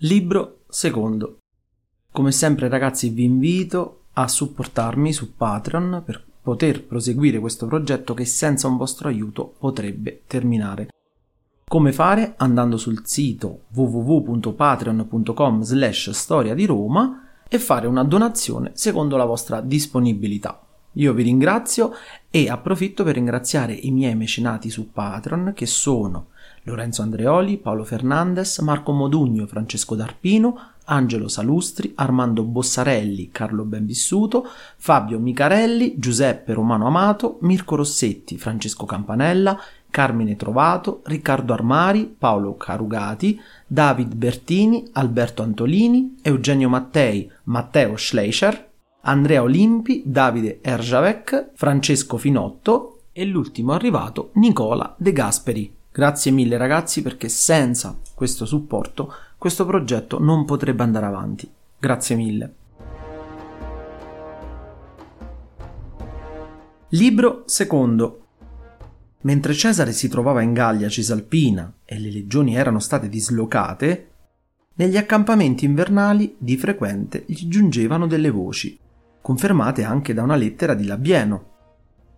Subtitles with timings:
[0.00, 1.38] Libro secondo.
[2.12, 8.26] Come sempre ragazzi vi invito a supportarmi su Patreon per poter proseguire questo progetto che
[8.26, 10.88] senza un vostro aiuto potrebbe terminare.
[11.66, 12.34] Come fare?
[12.36, 19.62] Andando sul sito www.patreon.com slash storia di Roma e fare una donazione secondo la vostra
[19.62, 20.60] disponibilità.
[20.92, 21.92] Io vi ringrazio
[22.30, 26.28] e approfitto per ringraziare i miei mecenati su Patreon che sono
[26.66, 35.18] Lorenzo Andreoli, Paolo Fernandez, Marco Modugno, Francesco D'Arpino, Angelo Salustri, Armando Bossarelli, Carlo Benvissuto, Fabio
[35.20, 39.58] Micarelli, Giuseppe Romano Amato, Mirko Rossetti, Francesco Campanella,
[39.90, 48.70] Carmine Trovato, Riccardo Armari, Paolo Carugati, David Bertini, Alberto Antolini, Eugenio Mattei, Matteo Schleicher,
[49.02, 55.75] Andrea Olimpi, Davide Erjavec, Francesco Finotto e l'ultimo arrivato Nicola De Gasperi.
[55.96, 61.50] Grazie mille ragazzi perché senza questo supporto questo progetto non potrebbe andare avanti.
[61.78, 62.54] Grazie mille.
[66.88, 68.26] Libro secondo.
[69.22, 74.10] Mentre Cesare si trovava in Gallia Cisalpina e le legioni erano state dislocate,
[74.74, 78.78] negli accampamenti invernali di frequente gli giungevano delle voci,
[79.22, 81.54] confermate anche da una lettera di Labieno,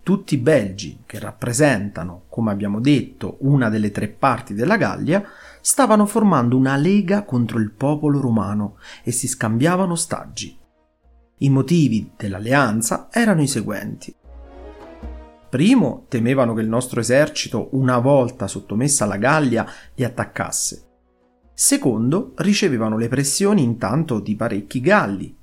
[0.08, 5.22] tutti i belgi, che rappresentano, come abbiamo detto, una delle tre parti della Gallia,
[5.60, 10.58] stavano formando una lega contro il popolo romano e si scambiavano ostaggi.
[11.40, 14.14] I motivi dell'alleanza erano i seguenti.
[15.50, 20.86] Primo, temevano che il nostro esercito, una volta sottomessa la Gallia, li attaccasse.
[21.52, 25.37] Secondo, ricevevano le pressioni intanto di parecchi Galli,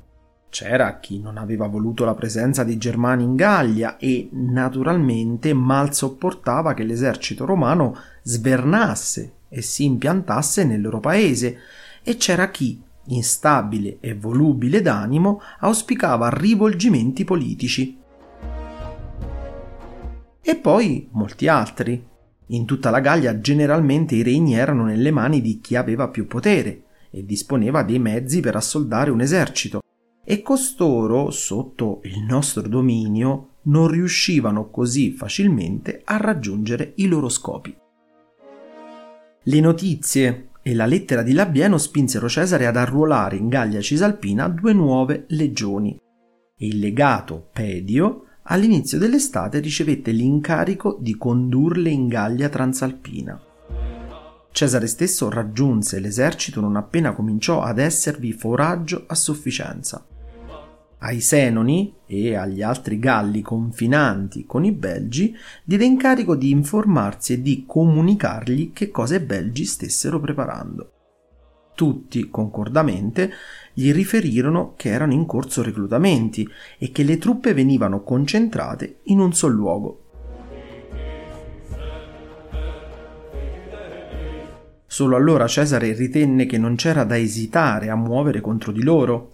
[0.50, 6.74] c'era chi non aveva voluto la presenza dei Germani in Gallia e naturalmente mal sopportava
[6.74, 11.58] che l'esercito romano svernasse e si impiantasse nel loro paese
[12.04, 17.98] e c'era chi, instabile e volubile d'animo, auspicava rivolgimenti politici.
[20.42, 22.08] E poi molti altri.
[22.50, 26.84] In tutta la Gallia generalmente i regni erano nelle mani di chi aveva più potere
[27.10, 29.80] e disponeva dei mezzi per assoldare un esercito
[30.28, 37.76] e costoro, sotto il nostro dominio, non riuscivano così facilmente a raggiungere i loro scopi.
[39.44, 44.74] Le notizie e la lettera di Labieno spinsero Cesare ad arruolare in Gallia Cisalpina due
[44.74, 45.96] nuove legioni
[46.58, 53.40] e il legato Pedio all'inizio dell'estate ricevette l'incarico di condurle in Gallia Transalpina.
[54.52, 60.04] Cesare stesso raggiunse l'esercito non appena cominciò ad esservi foraggio a sufficienza
[61.06, 67.42] ai Senoni e agli altri Galli confinanti con i Belgi diede incarico di informarsi e
[67.44, 70.92] di comunicargli che cosa i Belgi stessero preparando.
[71.76, 73.32] Tutti, concordamente,
[73.74, 76.48] gli riferirono che erano in corso reclutamenti
[76.80, 80.00] e che le truppe venivano concentrate in un sol luogo.
[84.88, 89.34] Solo allora Cesare ritenne che non c'era da esitare a muovere contro di loro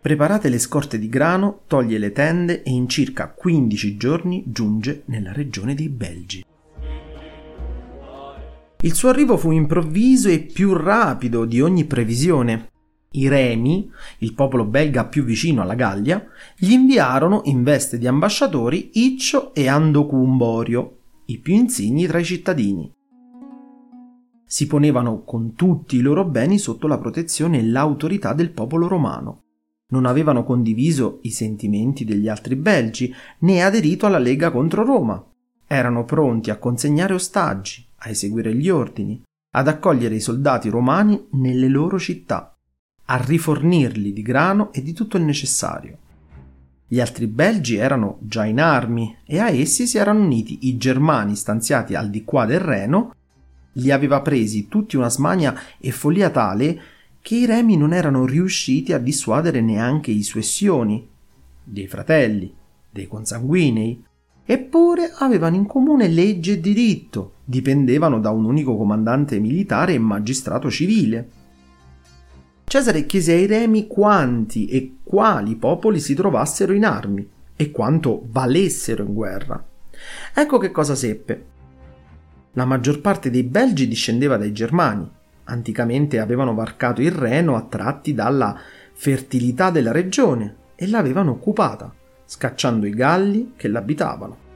[0.00, 5.32] Preparate le scorte di grano, toglie le tende e in circa 15 giorni giunge nella
[5.32, 6.44] regione dei Belgi.
[8.80, 12.70] Il suo arrivo fu improvviso e più rapido di ogni previsione.
[13.10, 16.24] I Remi, il popolo belga più vicino alla Gallia,
[16.56, 22.92] gli inviarono in veste di ambasciatori Iccio e Andocumborio, i più insigni tra i cittadini.
[24.44, 29.42] Si ponevano con tutti i loro beni sotto la protezione e l'autorità del popolo romano
[29.90, 35.24] non avevano condiviso i sentimenti degli altri belgi né aderito alla Lega contro Roma.
[35.66, 39.22] Erano pronti a consegnare ostaggi, a eseguire gli ordini,
[39.52, 42.54] ad accogliere i soldati romani nelle loro città,
[43.06, 45.98] a rifornirli di grano e di tutto il necessario.
[46.86, 51.34] Gli altri belgi erano già in armi e a essi si erano uniti i germani
[51.34, 53.14] stanziati al di qua del Reno,
[53.72, 56.80] li aveva presi tutti una smania e follia tale
[57.28, 61.06] che i remi non erano riusciti a dissuadere neanche i suessioni,
[61.62, 62.50] dei fratelli,
[62.90, 64.02] dei consanguinei,
[64.46, 70.70] eppure avevano in comune legge e diritto, dipendevano da un unico comandante militare e magistrato
[70.70, 71.28] civile.
[72.64, 79.04] Cesare chiese ai remi quanti e quali popoli si trovassero in armi e quanto valessero
[79.04, 79.62] in guerra.
[80.32, 81.44] Ecco che cosa seppe.
[82.52, 85.16] La maggior parte dei belgi discendeva dai germani,
[85.50, 88.58] Anticamente avevano varcato il Reno attratti dalla
[88.92, 91.92] fertilità della regione e l'avevano occupata,
[92.24, 94.46] scacciando i Galli che l'abitavano.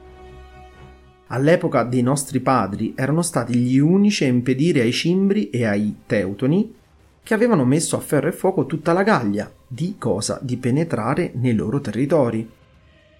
[1.27, 6.75] All'epoca dei nostri padri erano stati gli unici a impedire ai Cimbri e ai Teutoni,
[7.23, 11.55] che avevano messo a ferro e fuoco tutta la Gallia, di cosa di penetrare nei
[11.55, 12.47] loro territori.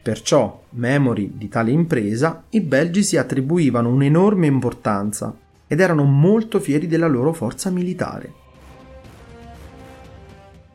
[0.03, 5.35] Perciò, memori di tale impresa, i belgi si attribuivano un'enorme importanza
[5.73, 8.31] ed erano molto fieri della loro forza militare.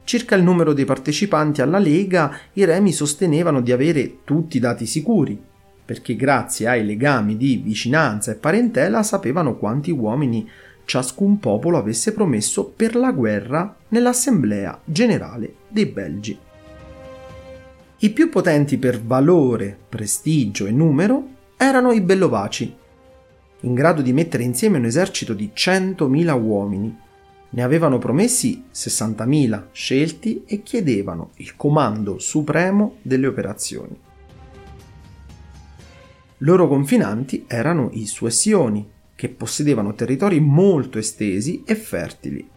[0.03, 4.87] Circa il numero dei partecipanti alla Lega, i remi sostenevano di avere tutti i dati
[4.87, 5.41] sicuri,
[5.85, 10.49] perché grazie ai legami di vicinanza e parentela sapevano quanti uomini
[10.85, 16.39] ciascun popolo avesse promesso per la guerra nell'Assemblea generale dei Belgi.
[17.99, 22.75] I più potenti per valore, prestigio e numero erano i Bellovaci,
[23.61, 26.97] in grado di mettere insieme un esercito di 100.000 uomini.
[27.51, 33.99] Ne avevano promessi 60.000 scelti e chiedevano il comando supremo delle operazioni.
[36.43, 42.49] Loro confinanti erano i Suessioni, che possedevano territori molto estesi e fertili.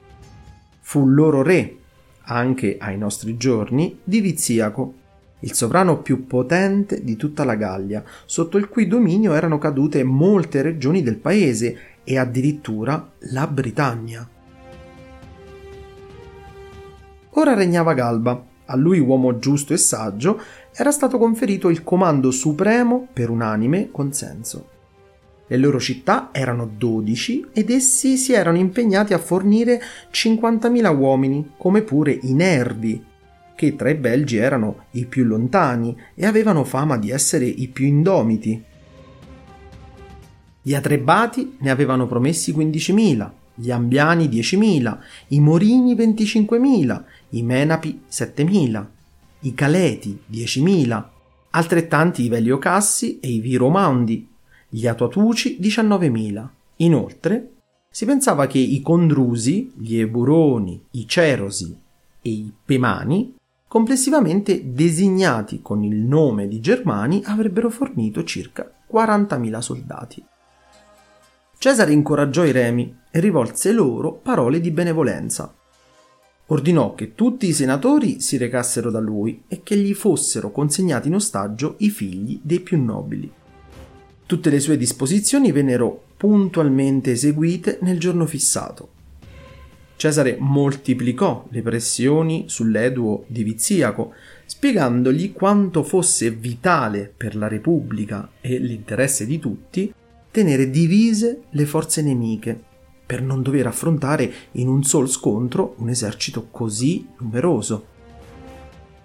[0.82, 1.78] Fu loro re,
[2.24, 4.94] anche ai nostri giorni, di Viziaco,
[5.42, 10.62] il sovrano più potente di tutta la Gallia, sotto il cui dominio erano cadute molte
[10.62, 14.28] regioni del paese e addirittura la Britannia.
[17.32, 18.46] Ora regnava Galba.
[18.66, 20.40] A lui, uomo giusto e saggio,
[20.74, 24.70] era stato conferito il comando supremo per unanime consenso.
[25.48, 31.82] Le loro città erano 12 ed essi si erano impegnati a fornire 50.000 uomini, come
[31.82, 33.04] pure i nervi,
[33.62, 38.60] che i belgi erano i più lontani e avevano fama di essere i più indomiti.
[40.64, 44.98] Gli Atrebati ne avevano promessi 15.000, gli Ambiani 10.000,
[45.28, 48.86] i Morini 25.000, i Menapi 7.000,
[49.42, 51.04] i Caleti 10.000,
[51.52, 54.28] altrettanti i Veliocassi e i Viromandi,
[54.70, 56.48] gli Atuatuci 19.000.
[56.78, 57.52] Inoltre,
[57.92, 61.78] si pensava che i Condrusi, gli Eburoni, i Cerosi
[62.22, 63.36] e i Pemani
[63.72, 70.26] complessivamente designati con il nome di Germani, avrebbero fornito circa 40.000 soldati.
[71.58, 75.56] Cesare incoraggiò i remi e rivolse loro parole di benevolenza.
[76.48, 81.16] Ordinò che tutti i senatori si recassero da lui e che gli fossero consegnati in
[81.16, 83.32] ostaggio i figli dei più nobili.
[84.26, 89.00] Tutte le sue disposizioni vennero puntualmente eseguite nel giorno fissato
[90.02, 94.16] Cesare moltiplicò le pressioni sull'Eduo di Viziaco,
[94.48, 99.94] spiegandogli quanto fosse vitale per la Repubblica e l'interesse di tutti
[100.32, 102.60] tenere divise le forze nemiche,
[103.06, 107.86] per non dover affrontare in un sol scontro un esercito così numeroso.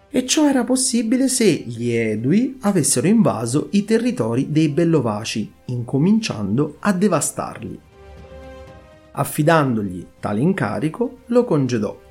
[0.09, 6.95] E ciò era possibile se gli Edui avessero invaso i territori dei Bellovaci, incominciando a
[6.95, 7.81] devastarli
[9.19, 12.05] affidandogli tale incarico, lo congedò.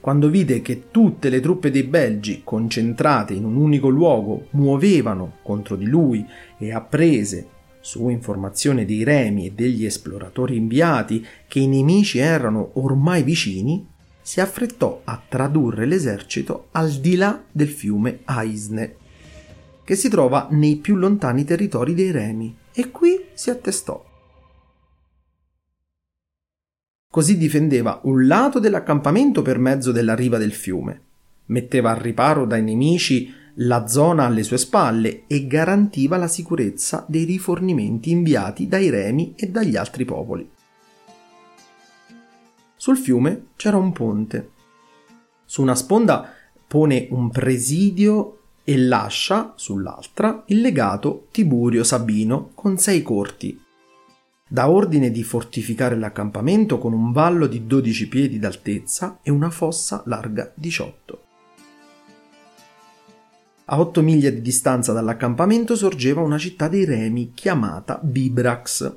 [0.00, 5.76] Quando vide che tutte le truppe dei Belgi, concentrate in un unico luogo, muovevano contro
[5.76, 6.24] di lui
[6.56, 7.46] e apprese,
[7.80, 13.86] su informazione dei remi e degli esploratori inviati, che i nemici erano ormai vicini,
[14.20, 18.96] si affrettò a tradurre l'esercito al di là del fiume Aisne,
[19.84, 24.07] che si trova nei più lontani territori dei remi, e qui si attestò.
[27.10, 31.00] Così difendeva un lato dell'accampamento per mezzo della riva del fiume,
[31.46, 37.24] metteva al riparo dai nemici la zona alle sue spalle e garantiva la sicurezza dei
[37.24, 40.48] rifornimenti inviati dai remi e dagli altri popoli.
[42.76, 44.50] Sul fiume c'era un ponte.
[45.46, 46.30] Su una sponda
[46.66, 53.58] pone un presidio e lascia sull'altra il legato Tiburio Sabino con sei corti
[54.50, 60.02] Dà ordine di fortificare l'accampamento con un vallo di 12 piedi d'altezza e una fossa
[60.06, 61.22] larga 18.
[63.66, 68.96] A 8 miglia di distanza dall'accampamento sorgeva una città dei Remi chiamata Bibrax.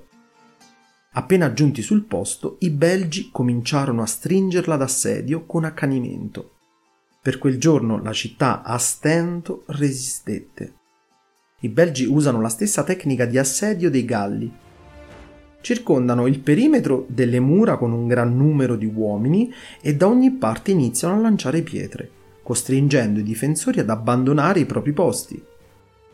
[1.11, 6.51] Appena giunti sul posto, i belgi cominciarono a stringerla d'assedio con accanimento.
[7.21, 10.75] Per quel giorno la città a stento resistette.
[11.59, 14.51] I belgi usano la stessa tecnica di assedio dei Galli,
[15.61, 20.71] circondano il perimetro delle mura con un gran numero di uomini e da ogni parte
[20.71, 22.09] iniziano a lanciare pietre,
[22.43, 25.41] costringendo i difensori ad abbandonare i propri posti.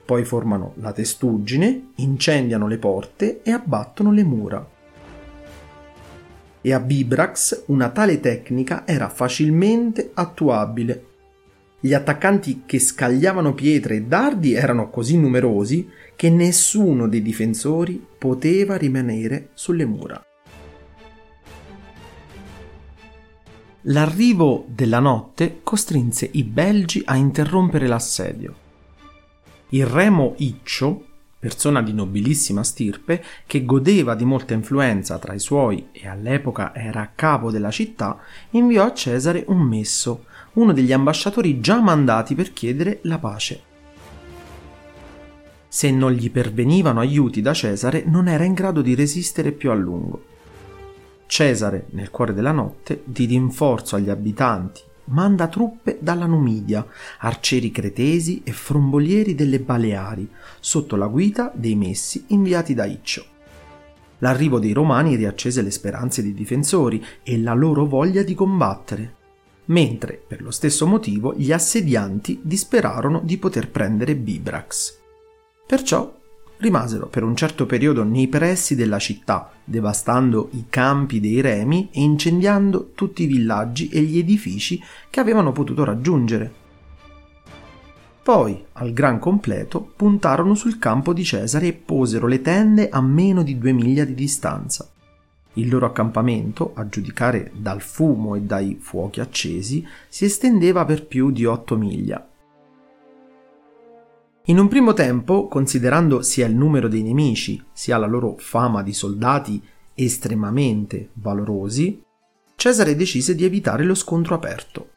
[0.06, 4.70] Poi formano la testuggine, incendiano le porte e abbattono le mura.
[6.62, 11.07] E a Bibrax una tale tecnica era facilmente attuabile.
[11.80, 18.76] Gli attaccanti che scagliavano pietre e dardi erano così numerosi che nessuno dei difensori poteva
[18.76, 20.20] rimanere sulle mura.
[23.82, 28.56] L'arrivo della notte costrinse i belgi a interrompere l'assedio.
[29.70, 31.06] Il remo Iccio,
[31.40, 37.12] persona di nobilissima stirpe, che godeva di molta influenza tra i suoi e all'epoca era
[37.14, 38.20] capo della città,
[38.52, 40.26] inviò a Cesare un messo,
[40.58, 43.62] uno degli ambasciatori già mandati per chiedere la pace.
[45.68, 49.76] Se non gli pervenivano aiuti da Cesare, non era in grado di resistere più a
[49.76, 50.24] lungo.
[51.28, 56.86] Cesare, nel cuore della notte, di rinforzo agli abitanti, manda truppe dalla Numidia,
[57.20, 60.28] arcieri cretesi e frombolieri delle Baleari,
[60.60, 63.26] sotto la guida dei messi inviati da Iccio.
[64.20, 69.16] L'arrivo dei Romani riaccese le speranze dei difensori e la loro voglia di combattere,
[69.68, 74.98] mentre per lo stesso motivo gli assedianti disperarono di poter prendere Bibrax.
[75.66, 76.16] Perciò
[76.58, 82.02] rimasero per un certo periodo nei pressi della città, devastando i campi dei remi e
[82.02, 86.66] incendiando tutti i villaggi e gli edifici che avevano potuto raggiungere.
[88.24, 93.42] Poi, al gran completo, puntarono sul campo di Cesare e posero le tende a meno
[93.42, 94.90] di due miglia di distanza.
[95.58, 101.30] Il loro accampamento, a giudicare dal fumo e dai fuochi accesi, si estendeva per più
[101.30, 102.28] di otto miglia
[104.50, 108.94] in un primo tempo, considerando sia il numero dei nemici sia la loro fama di
[108.94, 109.62] soldati
[109.94, 112.02] estremamente valorosi,
[112.56, 114.92] Cesare decise di evitare lo scontro aperto.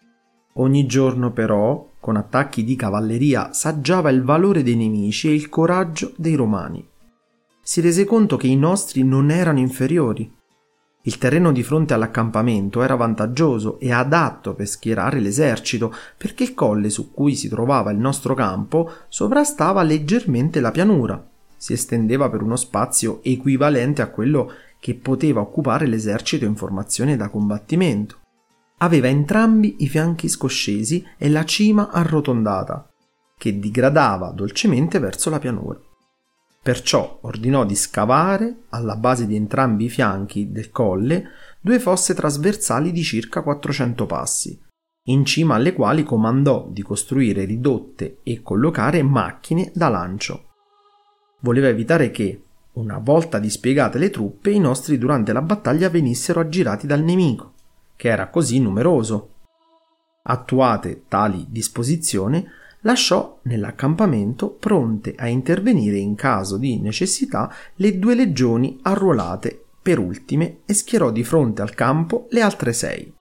[0.54, 6.12] Ogni giorno però, con attacchi di cavalleria, saggiava il valore dei nemici e il coraggio
[6.16, 6.86] dei romani.
[7.60, 10.32] Si rese conto che i nostri non erano inferiori
[11.04, 16.90] il terreno di fronte all'accampamento era vantaggioso e adatto per schierare l'esercito, perché il colle
[16.90, 21.26] su cui si trovava il nostro campo sovrastava leggermente la pianura.
[21.56, 27.30] Si estendeva per uno spazio equivalente a quello che poteva occupare l'esercito in formazione da
[27.30, 28.18] combattimento.
[28.78, 32.90] Aveva entrambi i fianchi scoscesi e la cima arrotondata,
[33.38, 35.78] che digradava dolcemente verso la pianura.
[36.62, 42.92] Perciò ordinò di scavare, alla base di entrambi i fianchi del colle, due fosse trasversali
[42.92, 44.60] di circa 400 passi,
[45.06, 50.48] in cima alle quali comandò di costruire ridotte e collocare macchine da lancio.
[51.40, 56.86] Voleva evitare che, una volta dispiegate le truppe, i nostri durante la battaglia venissero aggirati
[56.86, 57.54] dal nemico,
[57.96, 59.36] che era così numeroso.
[60.24, 62.46] Attuate tali disposizioni,
[62.82, 70.60] lasciò nell'accampamento pronte a intervenire in caso di necessità le due legioni arruolate per ultime
[70.66, 73.14] e schierò di fronte al campo le altre sei.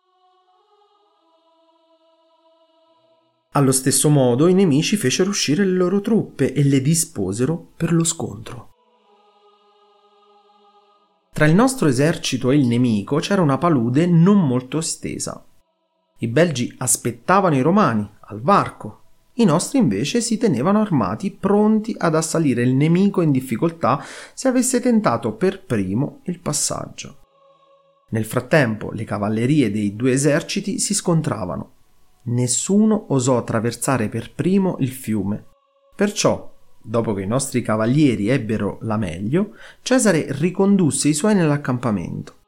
[3.53, 8.03] Allo stesso modo i nemici fecero uscire le loro truppe e le disposero per lo
[8.03, 8.67] scontro.
[11.33, 15.43] Tra il nostro esercito e il nemico c'era una palude non molto estesa.
[16.19, 18.98] I belgi aspettavano i romani al varco
[19.39, 24.03] i nostri invece si tenevano armati, pronti ad assalire il nemico in difficoltà
[24.33, 27.17] se avesse tentato per primo il passaggio.
[28.09, 31.73] Nel frattempo le cavallerie dei due eserciti si scontravano.
[32.23, 35.45] Nessuno osò attraversare per primo il fiume.
[35.95, 42.38] Perciò, dopo che i nostri cavalieri ebbero la meglio, Cesare ricondusse i suoi nell'accampamento.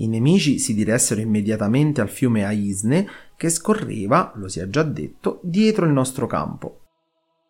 [0.00, 5.40] I nemici si diressero immediatamente al fiume Aisne che scorreva, lo si è già detto,
[5.42, 6.80] dietro il nostro campo.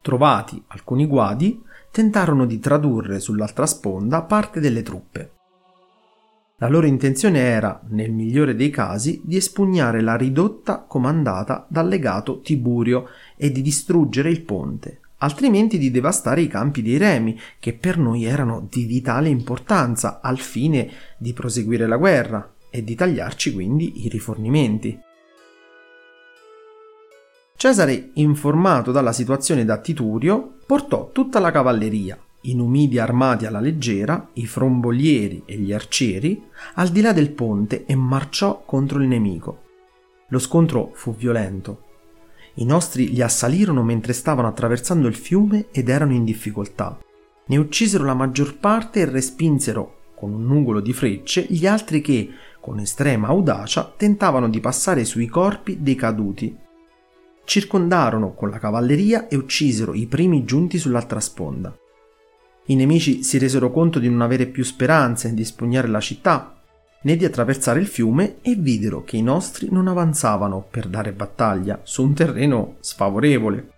[0.02, 5.32] Trovati alcuni guadi, tentarono di tradurre sull'altra sponda parte delle truppe.
[6.56, 12.40] La loro intenzione era, nel migliore dei casi, di espugnare la ridotta comandata dal legato
[12.40, 17.98] Tiburio e di distruggere il ponte, altrimenti di devastare i campi dei remi, che per
[17.98, 24.04] noi erano di vitale importanza al fine di proseguire la guerra e di tagliarci quindi
[24.04, 24.98] i rifornimenti.
[27.56, 34.30] Cesare, informato dalla situazione da Titurio, portò tutta la cavalleria, i numidi armati alla leggera,
[34.34, 36.42] i frombolieri e gli arcieri,
[36.76, 39.64] al di là del ponte e marciò contro il nemico.
[40.28, 41.89] Lo scontro fu violento,
[42.60, 46.98] i nostri li assalirono mentre stavano attraversando il fiume ed erano in difficoltà.
[47.46, 52.30] Ne uccisero la maggior parte e respinsero, con un nugolo di frecce, gli altri che,
[52.60, 56.54] con estrema audacia, tentavano di passare sui corpi dei caduti.
[57.44, 61.74] Circondarono con la cavalleria e uccisero i primi giunti sull'altra sponda.
[62.66, 66.59] I nemici si resero conto di non avere più speranze di espugnare la città
[67.02, 71.80] né di attraversare il fiume e videro che i nostri non avanzavano per dare battaglia
[71.82, 73.68] su un terreno sfavorevole.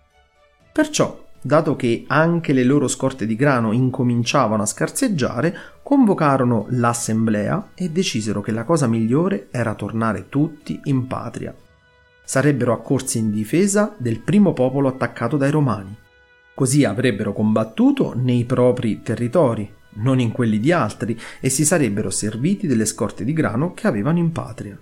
[0.71, 7.89] Perciò dato che anche le loro scorte di grano incominciavano a scarseggiare, convocarono l'assemblea e
[7.89, 11.53] decisero che la cosa migliore era tornare tutti in patria.
[12.23, 15.95] Sarebbero accorsi in difesa del primo popolo attaccato dai romani.
[16.55, 22.67] Così avrebbero combattuto nei propri territori, non in quelli di altri, e si sarebbero serviti
[22.67, 24.79] delle scorte di grano che avevano in patria.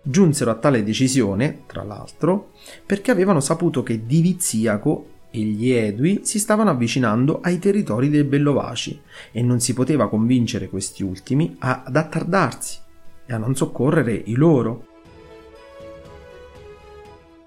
[0.00, 2.52] Giunsero a tale decisione, tra l'altro,
[2.86, 9.00] perché avevano saputo che Diviziaco e gli Edui si stavano avvicinando ai territori dei Bellovaci
[9.30, 12.78] e non si poteva convincere questi ultimi ad attardarsi
[13.26, 14.87] e a non soccorrere i loro.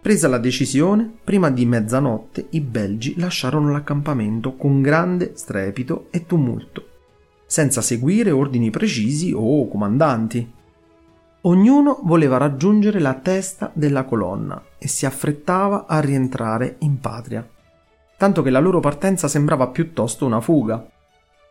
[0.02, 6.88] Presa la decisione, prima di mezzanotte i belgi lasciarono l'accampamento con grande strepito e tumulto,
[7.46, 10.52] senza seguire ordini precisi o comandanti.
[11.42, 17.48] Ognuno voleva raggiungere la testa della colonna e si affrettava a rientrare in patria
[18.22, 20.88] tanto che la loro partenza sembrava piuttosto una fuga.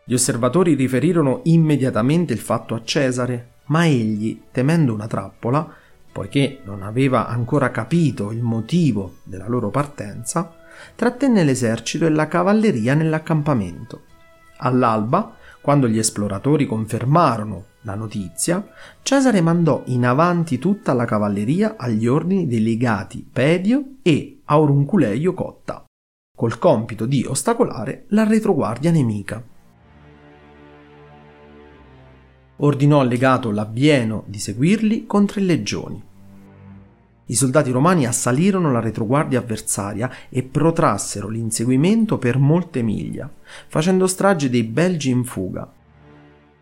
[0.05, 5.69] Gli osservatori riferirono immediatamente il fatto a Cesare, ma egli, temendo una trappola,
[6.11, 10.53] poiché non aveva ancora capito il motivo della loro partenza,
[10.95, 14.03] trattenne l'esercito e la cavalleria nell'accampamento.
[14.57, 18.67] All'alba, quando gli esploratori confermarono la notizia,
[19.01, 25.85] Cesare mandò in avanti tutta la cavalleria agli ordini dei legati Pedio e Aurunculeio Cotta
[26.41, 29.43] col compito di ostacolare la retroguardia nemica.
[32.63, 35.99] Ordinò al legato Labieno di seguirli con tre legioni.
[37.25, 43.27] I soldati romani assalirono la retroguardia avversaria e protrassero l'inseguimento per molte miglia,
[43.67, 45.71] facendo strage dei belgi in fuga.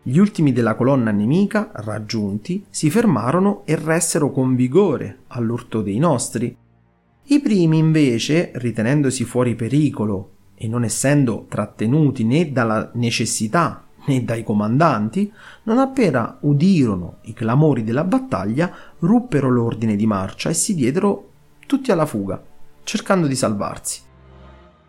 [0.02, 6.56] Gli ultimi della colonna nemica, raggiunti, si fermarono e ressero con vigore all'urto dei nostri,
[7.24, 14.42] i primi invece, ritenendosi fuori pericolo e non essendo trattenuti né dalla necessità né dai
[14.42, 15.32] comandanti,
[15.64, 21.28] non appena udirono i clamori della battaglia, ruppero l'ordine di marcia e si diedero
[21.66, 22.42] tutti alla fuga,
[22.82, 24.00] cercando di salvarsi.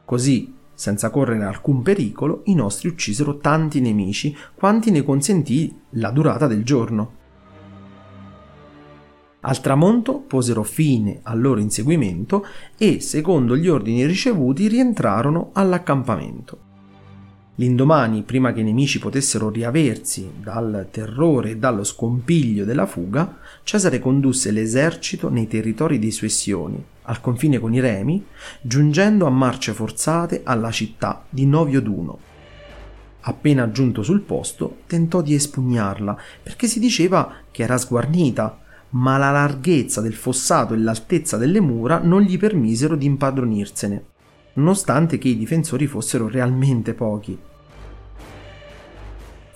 [0.05, 6.47] Così, senza correre alcun pericolo, i nostri uccisero tanti nemici quanti ne consentì la durata
[6.47, 7.19] del giorno.
[9.41, 12.45] Al tramonto posero fine al loro inseguimento
[12.77, 16.69] e, secondo gli ordini ricevuti, rientrarono all'accampamento.
[17.61, 23.99] L'indomani, prima che i nemici potessero riaversi dal terrore e dallo scompiglio della fuga, Cesare
[23.99, 28.25] condusse l'esercito nei territori dei Suessioni, al confine con i Remi,
[28.63, 31.83] giungendo a marce forzate alla città di Novio
[33.21, 38.59] Appena giunto sul posto, tentò di espugnarla, perché si diceva che era sguarnita
[38.93, 44.05] ma la larghezza del fossato e l'altezza delle mura non gli permisero di impadronirsene,
[44.53, 47.49] nonostante che i difensori fossero realmente pochi.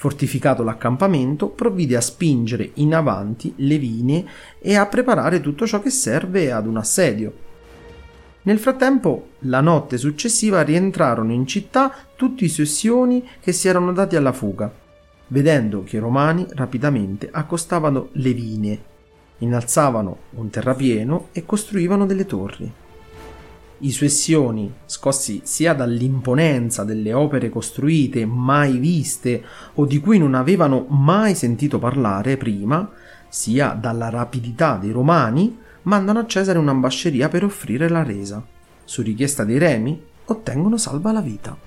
[0.05, 4.23] Fortificato l'accampamento, provvide a spingere in avanti le linee
[4.59, 7.33] e a preparare tutto ciò che serve ad un assedio.
[8.43, 14.15] Nel frattempo, la notte successiva rientrarono in città tutti i sessioni che si erano dati
[14.15, 14.71] alla fuga,
[15.29, 18.79] vedendo che i romani rapidamente accostavano le linee
[19.39, 22.71] innalzavano un terrapieno e costruivano delle torri.
[23.79, 30.85] I suessioni, scossi sia dall'imponenza delle opere costruite mai viste o di cui non avevano
[30.87, 32.89] mai sentito parlare prima,
[33.27, 38.41] sia dalla rapidità dei romani, mandano a Cesare un'ambasceria per offrire la resa.
[38.85, 41.57] Su richiesta dei remi ottengono salva la vita.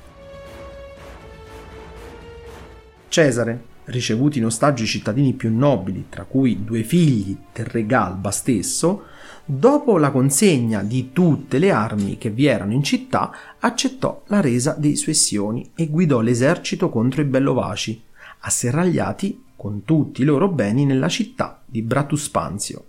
[3.09, 8.31] Cesare, ricevuti in ostaggio i cittadini più nobili, tra cui due figli del re Galba
[8.31, 9.05] stesso,
[9.45, 14.75] dopo la consegna di tutte le armi che vi erano in città, accettò la resa
[14.79, 18.03] dei Suessioni e guidò l'esercito contro i Bellovaci,
[18.41, 22.85] asserragliati con tutti i loro beni nella città di Bratuspanzio.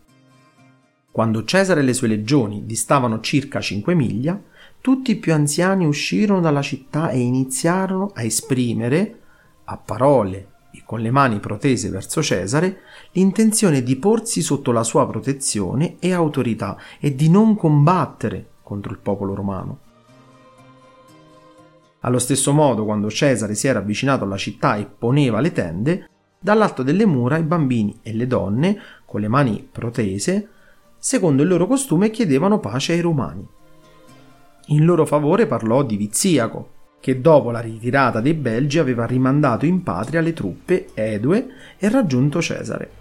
[1.12, 4.40] Quando Cesare e le sue legioni distavano circa cinque miglia,
[4.80, 9.20] tutti i più anziani uscirono dalla città e iniziarono a esprimere,
[9.66, 12.82] a parole e con le mani protese verso Cesare,
[13.14, 19.00] l'intenzione di porsi sotto la sua protezione e autorità e di non combattere contro il
[19.00, 19.80] popolo romano.
[22.02, 26.84] Allo stesso modo, quando Cesare si era avvicinato alla città e poneva le tende, dall'alto
[26.84, 30.48] delle mura i bambini e le donne, con le mani protese,
[30.98, 33.46] secondo il loro costume chiedevano pace ai romani.
[34.68, 39.84] In loro favore parlò di Viziaco, che dopo la ritirata dei Belgi aveva rimandato in
[39.84, 42.98] patria le truppe edue e raggiunto Cesare.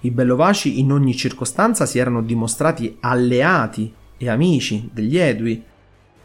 [0.00, 5.62] I Bellovaci in ogni circostanza si erano dimostrati alleati e amici degli Edui.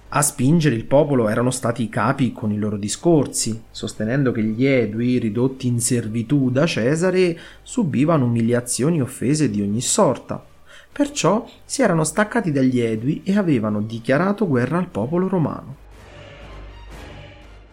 [0.09, 4.63] A spingere il popolo erano stati i capi con i loro discorsi, sostenendo che gli
[4.63, 10.52] Edui, ridotti in servitù da Cesare, subivano umiliazioni e offese di ogni sorta.
[10.93, 15.81] Perciò si erano staccati dagli Edui e avevano dichiarato guerra al popolo romano.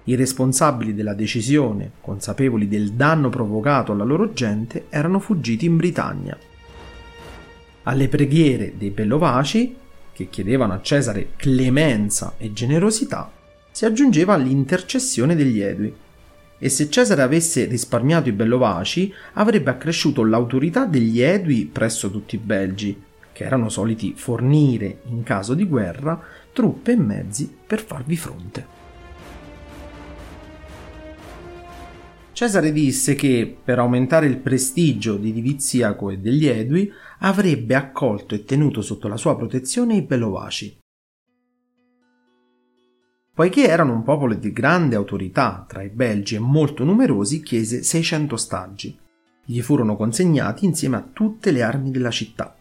[0.05, 6.37] I responsabili della decisione, consapevoli del danno provocato alla loro gente, erano fuggiti in Britannia.
[7.83, 9.77] Alle preghiere dei Bellovaci,
[10.15, 13.31] che chiedevano a Cesare clemenza e generosità,
[13.71, 15.95] si aggiungeva l'intercessione degli Edui.
[16.59, 22.39] E se Cesare avesse risparmiato i Bellovaci, avrebbe accresciuto l'autorità degli Edui presso tutti i
[22.39, 23.09] Belgi,
[23.41, 26.23] che erano soliti fornire, in caso di guerra,
[26.53, 28.67] truppe e mezzi per farvi fronte.
[32.33, 38.45] Cesare disse che, per aumentare il prestigio di Diviziaco e degli Edui, avrebbe accolto e
[38.45, 40.79] tenuto sotto la sua protezione i Belovaci.
[43.35, 48.35] Poiché erano un popolo di grande autorità tra i Belgi e molto numerosi, chiese 600
[48.35, 48.99] ostaggi.
[49.43, 52.55] Gli furono consegnati insieme a tutte le armi della città.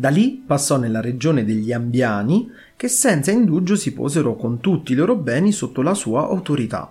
[0.00, 4.94] Da lì passò nella regione degli Ambiani, che senza indugio si posero con tutti i
[4.94, 6.90] loro beni sotto la sua autorità.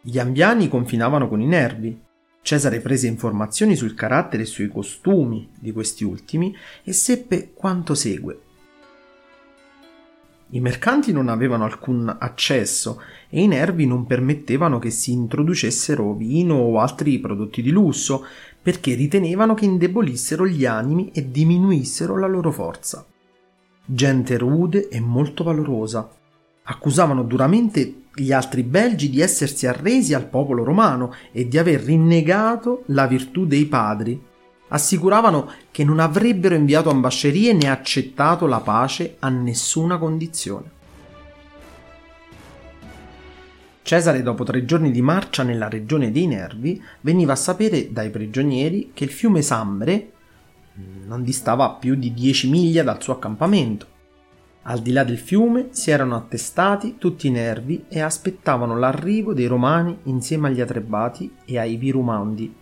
[0.00, 2.00] Gli Ambiani confinavano con i Nervi.
[2.42, 8.42] Cesare prese informazioni sul carattere e sui costumi di questi ultimi e seppe quanto segue.
[10.50, 16.54] I mercanti non avevano alcun accesso e i nervi non permettevano che si introducessero vino
[16.54, 18.24] o altri prodotti di lusso,
[18.62, 23.04] perché ritenevano che indebolissero gli animi e diminuissero la loro forza.
[23.84, 26.10] Gente rude e molto valorosa.
[26.62, 32.84] Accusavano duramente gli altri belgi di essersi arresi al popolo romano e di aver rinnegato
[32.86, 34.20] la virtù dei padri.
[34.68, 40.74] Assicuravano che non avrebbero inviato ambascerie né accettato la pace a nessuna condizione.
[43.82, 48.90] Cesare, dopo tre giorni di marcia nella regione dei Nervi, veniva a sapere dai prigionieri
[48.92, 50.10] che il fiume Sambre
[51.06, 53.86] non distava più di dieci miglia dal suo accampamento.
[54.62, 59.46] Al di là del fiume si erano attestati tutti i nervi e aspettavano l'arrivo dei
[59.46, 62.52] romani insieme agli Atrebati e ai Virumandi,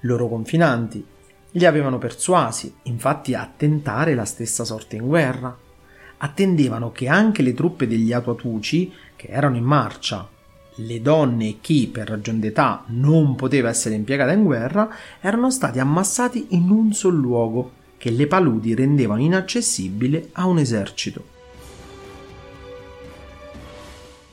[0.00, 1.06] loro confinanti.
[1.52, 5.56] Li avevano persuasi, infatti, a tentare la stessa sorte in guerra.
[6.18, 10.28] Attendevano che anche le truppe degli Atuatuci, che erano in marcia
[10.80, 14.88] le donne e chi per ragion d'età non poteva essere impiegata in guerra
[15.20, 21.37] erano stati ammassati in un sol luogo che le paludi rendevano inaccessibile a un esercito.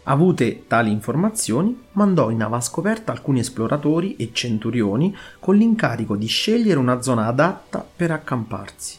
[0.08, 6.78] Avute tali informazioni, mandò in ava scoperta alcuni esploratori e centurioni con l'incarico di scegliere
[6.78, 8.98] una zona adatta per accamparsi.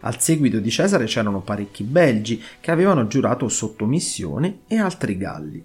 [0.00, 5.64] Al seguito di Cesare c'erano parecchi belgi che avevano giurato sottomissione e altri galli.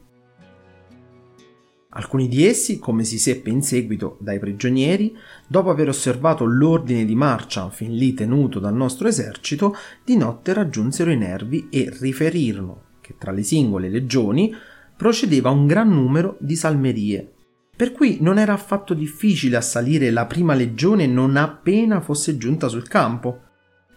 [1.89, 5.13] Alcuni di essi, come si seppe in seguito dai prigionieri,
[5.47, 11.12] dopo aver osservato l'ordine di marcia fin lì tenuto dal nostro esercito, di notte raggiunsero
[11.12, 14.54] i nervi e riferirono che tra le singole legioni
[14.95, 17.34] procedeva un gran numero di salmerie,
[17.76, 22.88] per cui non era affatto difficile assalire la prima legione non appena fosse giunta sul
[22.88, 23.41] campo,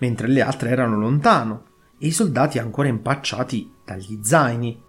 [0.00, 1.66] mentre le altre erano lontano
[1.98, 4.82] e i soldati ancora impacciati dagli zaini.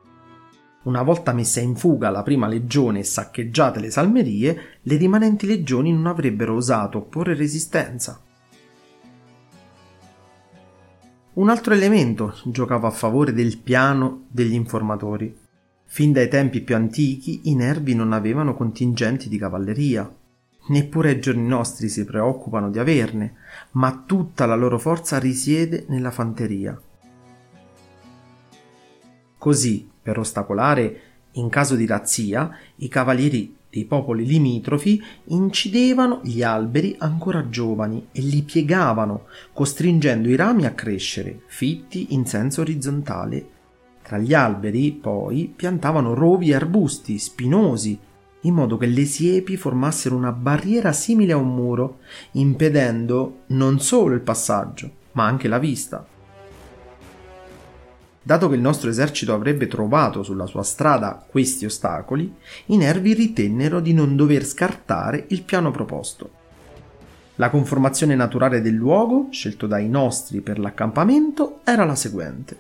[0.84, 5.92] Una volta messa in fuga la prima legione e saccheggiate le salmerie, le rimanenti legioni
[5.92, 8.22] non avrebbero osato opporre resistenza.
[11.36, 15.38] Un altro elemento giocava a favore del piano degli informatori.
[15.84, 20.10] Fin dai tempi più antichi i nervi non avevano contingenti di cavalleria.
[20.68, 23.36] Neppure ai giorni nostri si preoccupano di averne,
[23.72, 26.80] ma tutta la loro forza risiede nella fanteria.
[29.38, 31.02] Così, per ostacolare,
[31.34, 38.22] in caso di razzia, i cavalieri dei popoli limitrofi incidevano gli alberi ancora giovani e
[38.22, 43.46] li piegavano, costringendo i rami a crescere, fitti in senso orizzontale.
[44.02, 48.00] Tra gli alberi, poi, piantavano rovi e arbusti spinosi,
[48.44, 51.98] in modo che le siepi formassero una barriera simile a un muro,
[52.34, 56.15] impedendo non solo il passaggio, ma anche la vista.
[58.28, 62.34] Dato che il nostro esercito avrebbe trovato sulla sua strada questi ostacoli,
[62.66, 66.32] i nervi ritennero di non dover scartare il piano proposto.
[67.36, 72.58] La conformazione naturale del luogo, scelto dai nostri per l'accampamento, era la seguente.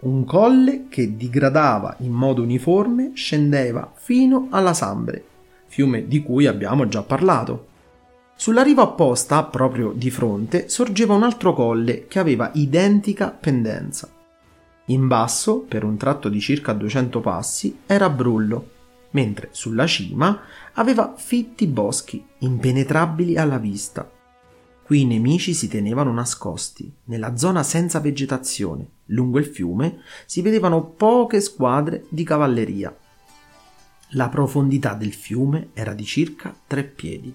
[0.00, 5.24] un colle che digradava in modo uniforme scendeva fino alla Sambre,
[5.68, 7.68] fiume di cui abbiamo già parlato.
[8.34, 14.10] Sulla riva opposta, proprio di fronte, sorgeva un altro colle che aveva identica pendenza.
[14.92, 18.70] In basso, per un tratto di circa 200 passi, era Brullo,
[19.12, 20.42] mentre sulla cima
[20.74, 24.10] aveva fitti boschi, impenetrabili alla vista.
[24.84, 28.86] Qui i nemici si tenevano nascosti, nella zona senza vegetazione.
[29.06, 32.94] Lungo il fiume si vedevano poche squadre di cavalleria.
[34.10, 37.34] La profondità del fiume era di circa tre piedi.